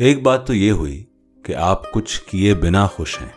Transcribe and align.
ایک 0.00 0.22
بات 0.22 0.46
تو 0.46 0.54
یہ 0.54 0.70
ہوئی 0.70 1.04
کہ 1.44 1.54
آپ 1.54 1.92
کچھ 1.92 2.22
کیے 2.22 2.54
بنا 2.54 2.86
خوش 2.86 3.20
ہیں۔ 3.20 3.28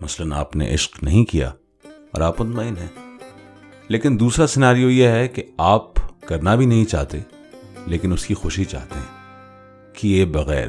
مثلا 0.00 0.40
آپ 0.40 0.56
نے 0.56 0.74
عشق 0.74 1.02
نہیں 1.02 1.24
کیا 1.24 1.52
اور 1.84 2.20
آپ 2.20 2.40
مطمئن 2.40 2.74
ہیں۔ 2.76 3.18
لیکن 3.88 4.20
دوسرا 4.20 4.46
سناریو 4.46 4.90
یہ 4.90 5.08
ہے 5.08 5.28
کہ 5.28 5.42
آپ 5.58 5.92
کرنا 6.26 6.54
بھی 6.54 6.66
نہیں 6.66 6.84
چاہتے، 6.84 7.18
لیکن 7.86 8.12
اس 8.12 8.26
کی 8.26 8.34
خوشی 8.34 8.64
چاہتے 8.64 8.98
ہیں۔ 8.98 9.34
کیے 9.94 10.24
بغیر۔ 10.24 10.68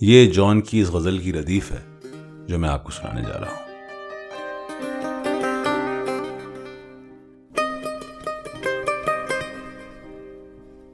یہ 0.00 0.30
جان 0.30 0.60
کی 0.60 0.80
اس 0.80 0.88
غزل 0.88 1.18
کی 1.18 1.32
ردیف 1.32 1.72
ہے 1.72 2.10
جو 2.46 2.58
میں 2.58 2.68
آپ 2.68 2.84
کو 2.84 2.90
سنانے 2.90 3.22
جا 3.22 3.40
رہا 3.40 3.50
ہوں۔ 3.50 3.68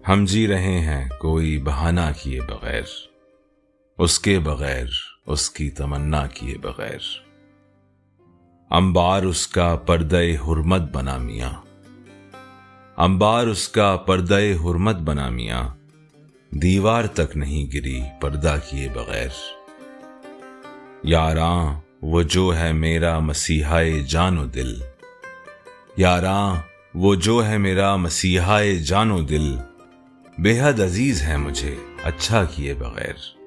ہم 0.09 0.25
جی 0.25 0.49
رہے 0.49 0.81
ہیں 0.81 1.09
کوئی 1.21 1.63
بہانہ 1.63 2.13
کیے 2.23 2.41
بغیر۔ 2.41 2.83
اس 3.99 4.19
کے 4.19 4.39
بغیر، 4.39 4.87
اس 5.27 5.51
کی 5.51 5.71
تمنا 5.71 6.27
کیے 6.27 6.59
بغیر۔ 6.59 6.99
امبار 8.71 9.23
اس 9.23 9.47
کا 9.47 9.77
پردہ 9.77 10.23
حرمت 10.23 10.81
بنا 10.81 11.17
میاں۔ 11.17 11.51
امبار 12.97 13.47
اس 13.47 13.69
کا 13.69 13.97
پردہ 13.97 14.41
حرمت 14.65 14.97
بنا 14.97 15.29
میاں۔ 15.29 15.69
دیوار 16.51 17.05
تک 17.05 17.37
نہیں 17.37 17.73
گری 17.75 18.03
پردہ 18.21 18.57
کیے 18.71 18.89
بغیر۔ 18.89 19.29
یاراں، 21.03 21.81
وہ 22.03 22.23
جو 22.23 22.57
ہے 22.57 22.73
میرا 22.73 23.19
مسیحائے 23.19 24.01
جان 24.01 24.39
و 24.39 24.47
دل۔ 24.47 24.75
یاراں، 25.97 26.55
وہ 26.95 27.15
جو 27.15 27.47
ہے 27.47 27.59
میرا 27.59 27.97
مسیحائے 27.97 28.77
جان 28.77 29.11
و 29.11 29.23
دل۔ 29.23 29.57
بے 30.39 30.61
حد 30.61 30.81
عزیز 30.81 31.23
ہے 31.23 31.37
مجھے 31.37 31.77
اچھا 32.03 32.45
کیے 32.45 32.75
بغیر۔ 32.75 33.44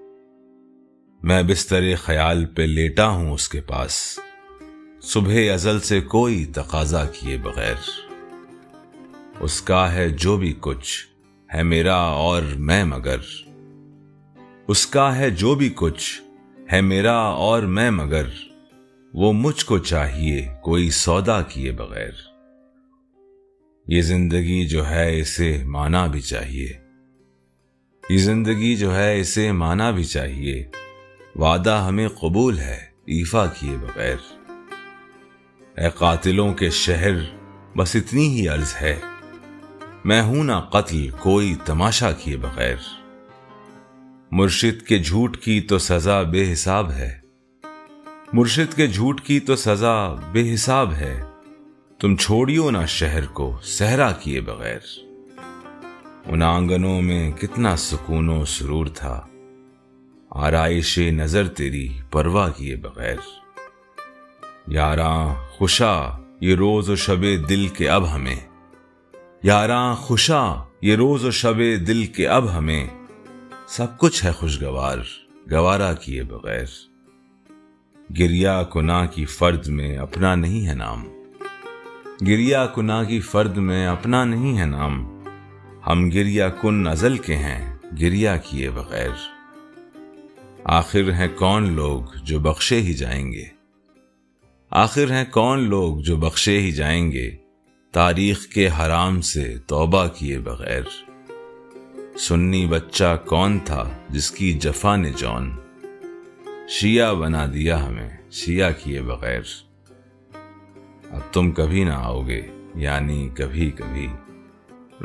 میں 1.23 1.43
بستر 1.43 1.83
خیال 1.95 2.45
پہ 2.45 2.61
لیٹا 2.61 3.07
ہوں 3.07 3.31
اس 3.31 3.49
کے 3.49 3.61
پاس۔ 3.61 4.19
صبح 5.01 5.53
ازل 5.53 5.79
سے 5.79 6.01
کوئی 6.01 6.45
تقاضا 6.45 7.05
کیے 7.05 7.37
بغیر۔ 7.37 7.75
اس 9.39 9.61
کا 9.61 9.93
ہے 9.93 10.09
جو 10.09 10.37
بھی 10.37 10.53
کچھ 10.59 11.07
ہے 11.53 11.63
میرا 11.63 11.95
اور 11.95 12.41
میں 12.41 12.83
مگر۔ 12.83 13.17
اس 14.67 14.87
کا 14.87 15.17
ہے 15.17 15.29
جو 15.29 15.55
بھی 15.55 15.73
کچھ 15.75 16.21
ہے 16.71 16.81
میرا 16.81 17.17
اور 17.17 17.61
میں 17.61 17.91
مگر۔ 17.91 18.25
وہ 19.13 19.33
مجھ 19.33 19.65
کو 19.65 19.77
چاہیے 19.77 20.47
کوئی 20.63 20.89
سودا 20.89 21.41
کیے 21.41 21.71
بغیر۔ 21.71 22.11
یہ 23.87 24.01
زندگی 24.01 24.67
جو 24.67 24.89
ہے 24.89 25.19
اسے 25.19 25.63
مانا 25.65 26.07
بھی 26.07 26.21
چاہیے۔ 26.21 26.73
یہ 28.09 28.17
زندگی 28.17 28.75
جو 28.75 28.95
ہے 28.95 29.19
اسے 29.19 29.51
مانا 29.51 29.91
بھی 29.91 30.03
چاہیے۔ 30.03 30.69
وعدہ 31.37 31.85
ہمیں 31.87 32.07
قبول 32.07 32.57
ہے 32.57 32.85
ایفا 33.05 33.45
کیے 33.45 33.77
بغیر۔ 33.77 34.15
اے 35.77 35.89
قاتلوں 35.95 36.53
کے 36.53 36.69
شہر، 36.69 37.11
بس 37.77 37.95
اتنی 37.95 38.27
ہی 38.27 38.47
عرض 38.47 38.73
ہے۔ 38.81 38.99
میں 40.03 40.21
ہوں 40.21 40.43
نہ 40.43 40.69
قتل، 40.69 41.09
کوئی 41.09 41.55
تماشا 41.65 42.11
کیے 42.11 42.37
بغیر۔ 42.37 42.75
مرشد 44.31 44.87
کے 44.87 44.99
جھوٹ 44.99 45.37
کی 45.37 45.61
تو 45.61 45.77
سزا 45.77 46.21
بے 46.21 46.53
حساب 46.53 46.91
ہے۔ 46.91 47.19
مرشد 48.33 48.75
کے 48.75 48.87
جھوٹ 48.87 49.21
کی 49.21 49.39
تو 49.39 49.55
سزا 49.55 50.13
بے 50.31 50.53
حساب 50.53 50.93
ہے۔ 50.93 51.23
تم 51.99 52.15
چھوڑیو 52.15 52.71
نہ 52.71 52.85
شہر 52.87 53.25
کو 53.25 53.59
صحرا 53.63 54.11
کیے 54.11 54.41
بغیر۔ 54.41 54.79
ان 56.25 56.43
آنگنوں 56.43 57.01
میں 57.01 57.31
کتنا 57.31 57.75
سکون 57.75 58.29
و 58.29 58.45
سرور 58.45 58.85
تھا۔ 58.85 59.27
آرائش 60.29 60.97
نظر 60.97 61.47
تیری 61.47 61.99
پرواہ 62.11 62.51
کیے 62.57 62.75
بغیر۔ 62.75 63.15
یاراں 64.67 65.35
خوشا، 65.49 66.17
یہ 66.41 66.55
روز 66.55 66.89
و 66.89 66.95
شب 66.95 67.49
دل 67.49 67.67
کے 67.67 67.89
اب 67.89 68.15
ہمیں۔ 68.15 68.35
یاراں 69.43 69.95
خوشا، 69.95 70.63
یہ 70.81 70.95
روز 70.95 71.25
و 71.25 71.31
شب 71.31 71.57
دل 71.59 72.05
کے 72.05 72.27
اب 72.27 72.57
ہمیں۔ 72.57 72.87
سب 73.67 73.97
کچھ 73.97 74.25
ہے 74.25 74.31
خوشگوار، 74.31 74.97
گوارا 75.51 75.93
کیے 75.93 76.23
بغیر۔ 76.23 76.65
گریا 78.19 78.63
کنا 78.63 79.05
کی 79.05 79.25
فرد 79.25 79.67
میں 79.67 79.97
اپنا 79.97 80.35
نہیں 80.35 80.67
ہے 80.67 80.73
نام۔ 80.73 81.07
گریا 82.27 82.65
کنا 82.65 83.03
کی 83.03 83.19
فرد 83.19 83.57
میں 83.57 83.87
اپنا 83.87 84.23
نہیں 84.23 84.59
ہے 84.59 84.65
نام۔ 84.65 85.23
ہم 85.87 86.09
گریا 86.09 86.49
کن 86.49 86.83
نزل 86.83 87.17
کے 87.17 87.35
ہیں، 87.35 87.75
گریا 88.01 88.37
کیے 88.37 88.69
بغیر۔ 88.69 89.36
آخر 90.69 91.11
ہیں 91.11 91.27
کون 91.35 91.73
لوگ 91.73 92.17
جو 92.23 92.39
بخشے 92.39 92.81
ہی 92.81 92.93
جائیں 92.93 93.31
گے؟ 93.31 93.43
آخر 94.69 95.11
ہیں 95.11 95.25
کون 95.31 95.63
لوگ 95.63 95.97
جو 95.97 96.17
بخشے 96.17 96.59
ہی 96.59 96.71
جائیں 96.71 97.11
گے؟ 97.11 97.31
تاریخ 97.91 98.47
کے 98.47 98.67
حرام 98.67 99.21
سے 99.21 99.57
توبہ 99.67 100.07
کیے 100.07 100.39
بغیر۔ 100.39 100.81
سنی 102.17 102.65
بچہ 102.65 103.17
کون 103.25 103.59
تھا 103.65 103.89
جس 104.09 104.31
کی 104.31 104.53
جفا 104.53 104.95
نے 104.95 105.11
جون 105.17 105.51
شیعہ 106.69 107.13
بنا 107.13 107.45
دیا 107.53 107.87
ہمیں، 107.87 108.09
شیعہ 108.31 108.71
کیے 108.83 109.01
بغیر۔ 109.01 109.41
اب 111.09 111.33
تم 111.33 111.51
کبھی 111.51 111.83
نہ 111.83 111.93
آؤ 111.93 112.27
گے 112.27 112.41
یعنی 112.75 113.29
کبھی 113.33 113.71
کبھی۔ 113.71 114.07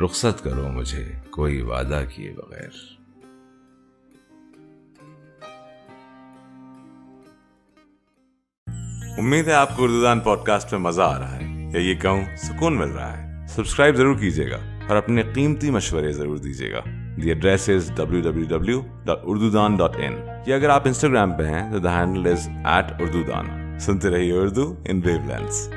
رخصت 0.03 0.43
کرو 0.43 0.71
مجھے، 0.71 1.11
کوئی 1.29 1.61
وعدہ 1.61 2.03
کیے 2.15 2.31
بغیر۔ 2.31 3.02
امید 9.17 9.47
ہے 9.47 9.53
آپ 9.53 9.77
کو 9.77 9.83
اردو 9.83 10.01
دان 10.01 10.19
پوڈ 10.19 10.39
کاسٹ 10.43 10.71
میں 10.71 10.79
مزہ 10.79 11.01
آ 11.01 11.19
رہا 11.19 11.35
ہے 11.35 11.69
یا 11.73 11.79
یہ 11.79 11.95
کہوں 11.95 12.21
سکون 12.37 12.77
مل 12.77 12.87
رہا 12.87 13.17
ہے۔ 13.17 13.47
سبسکرائب 13.47 13.95
ضرور 13.95 14.15
کیجیے 14.15 14.51
گا 14.51 14.57
اور 14.87 14.95
اپنے 14.95 15.23
قیمتی 15.33 15.71
مشورے 15.71 16.11
ضرور 16.11 16.37
دیجیے 16.37 16.71
گا۔ 16.71 16.79
The 17.23 17.29
address 17.29 17.69
is 17.69 17.91
W 17.95 18.21
W 18.21 18.45
W 18.45 18.81
dot 19.05 19.19
Urdu 19.23 19.49
Daan 19.49 19.75
dot 19.75 19.95
in 19.95 20.17
یا 20.45 20.55
اگر 20.55 20.69
آپ 20.69 20.81
انسٹاگرام 20.85 21.31
پہ 21.31 21.43
ہیں 21.43 21.71
تو 21.71 21.79
the 21.79 21.99
handle 21.99 22.31
is 22.31 22.49
at 22.65 23.01
Urdu 23.01 23.23
Daan 23.23 23.79
سنتے 23.79 24.09
رہیے 24.09 24.31
اردو 24.31 24.75
ان 24.85 25.01
ویو 25.05 25.19
لینس 25.27 25.69